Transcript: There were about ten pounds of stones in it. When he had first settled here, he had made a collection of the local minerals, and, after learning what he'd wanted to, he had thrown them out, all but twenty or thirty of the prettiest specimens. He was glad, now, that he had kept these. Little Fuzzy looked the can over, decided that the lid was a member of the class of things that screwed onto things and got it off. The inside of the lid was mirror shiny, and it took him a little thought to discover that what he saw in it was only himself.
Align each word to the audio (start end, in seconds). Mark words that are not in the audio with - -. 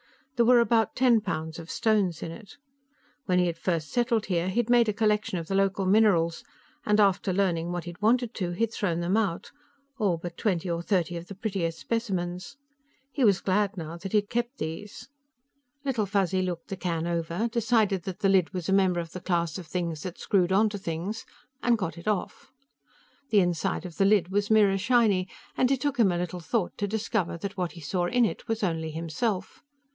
There 0.35 0.45
were 0.47 0.59
about 0.59 0.95
ten 0.95 1.21
pounds 1.21 1.59
of 1.59 1.69
stones 1.69 2.23
in 2.23 2.31
it. 2.31 2.57
When 3.27 3.37
he 3.37 3.45
had 3.45 3.59
first 3.59 3.89
settled 3.89 4.25
here, 4.25 4.49
he 4.49 4.55
had 4.59 4.71
made 4.71 4.89
a 4.89 4.93
collection 4.93 5.37
of 5.37 5.47
the 5.47 5.53
local 5.53 5.85
minerals, 5.85 6.43
and, 6.83 6.99
after 6.99 7.31
learning 7.31 7.71
what 7.71 7.83
he'd 7.83 8.01
wanted 8.01 8.33
to, 8.33 8.49
he 8.49 8.61
had 8.61 8.73
thrown 8.73 9.01
them 9.01 9.15
out, 9.15 9.51
all 9.99 10.17
but 10.17 10.37
twenty 10.37 10.67
or 10.67 10.81
thirty 10.81 11.15
of 11.17 11.27
the 11.27 11.35
prettiest 11.35 11.77
specimens. 11.77 12.57
He 13.11 13.23
was 13.23 13.41
glad, 13.41 13.77
now, 13.77 13.95
that 13.97 14.13
he 14.13 14.17
had 14.17 14.31
kept 14.31 14.57
these. 14.57 15.09
Little 15.85 16.07
Fuzzy 16.07 16.41
looked 16.41 16.69
the 16.69 16.77
can 16.77 17.05
over, 17.05 17.47
decided 17.51 18.01
that 18.05 18.21
the 18.21 18.29
lid 18.29 18.51
was 18.51 18.67
a 18.67 18.73
member 18.73 18.99
of 18.99 19.11
the 19.11 19.21
class 19.21 19.59
of 19.59 19.67
things 19.67 20.01
that 20.01 20.17
screwed 20.17 20.51
onto 20.51 20.79
things 20.79 21.23
and 21.61 21.77
got 21.77 21.99
it 21.99 22.07
off. 22.07 22.51
The 23.29 23.41
inside 23.41 23.85
of 23.85 23.97
the 23.97 24.05
lid 24.05 24.29
was 24.29 24.49
mirror 24.49 24.79
shiny, 24.79 25.27
and 25.55 25.69
it 25.69 25.79
took 25.81 25.97
him 25.99 26.11
a 26.11 26.17
little 26.17 26.39
thought 26.39 26.75
to 26.79 26.87
discover 26.87 27.37
that 27.37 27.57
what 27.57 27.73
he 27.73 27.81
saw 27.81 28.07
in 28.07 28.25
it 28.25 28.47
was 28.47 28.63
only 28.63 28.89
himself. 28.89 29.61